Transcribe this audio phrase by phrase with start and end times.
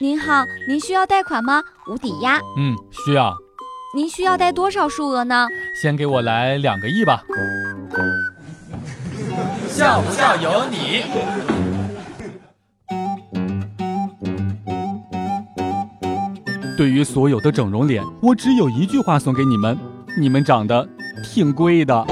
[0.00, 1.62] 您好，您需要贷款吗？
[1.86, 2.40] 无抵押。
[2.56, 3.32] 嗯，需要。
[3.94, 5.46] 您需要贷多少数额呢？
[5.80, 7.22] 先给我来两个亿吧。
[9.68, 11.04] 笑不笑由你。
[16.76, 19.78] 对于所有的整容脸，我只有一句话送给你们：
[20.18, 20.88] 你们长得
[21.22, 22.04] 挺贵的。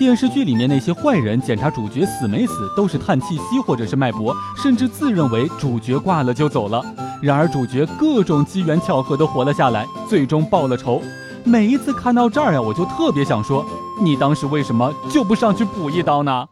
[0.00, 6.82] 电视剧里面那些坏人检查主角死没死，都是叹气息或者是脉搏，甚至自认为主角挂了就走了。
[7.20, 11.02] 然而主角各种机缘巧合的活了下来，最终报了仇。
[11.44, 13.62] 每一次看到这儿呀，我就特别想说：
[14.02, 16.46] 你当时为什么就不上去补一刀呢？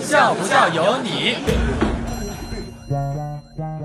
[0.00, 1.36] 笑不笑由你。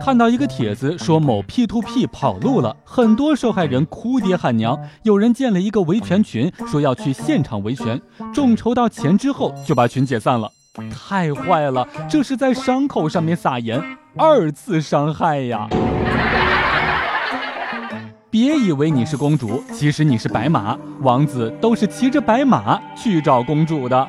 [0.01, 4.79] 看到一个帖子说某 P to P 跑路了，很多受害人哭爹喊娘。
[5.03, 8.01] 有人建了一个维权群，说要去现场维权，
[8.33, 10.51] 众筹到钱之后就把群解散了，
[10.89, 11.87] 太坏了！
[12.09, 13.79] 这是在伤口上面撒盐，
[14.15, 15.67] 二次伤害呀！
[18.31, 24.07] 别以为你是公主，其实你是白马，王子都是骑着白马去找公主的。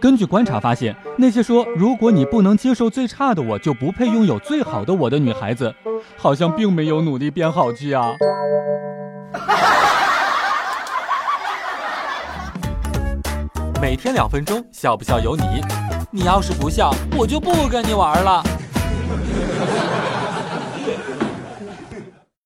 [0.00, 5.74] 根据观察发现，那些说如果你不能接受最差的我，就不配拥有最好的我的女孩子，
[6.16, 8.12] 好像并没有努力变好去啊。
[13.80, 15.42] 每天两分钟，笑不笑由你。
[16.10, 18.42] 你要是不笑，我就不跟你玩了。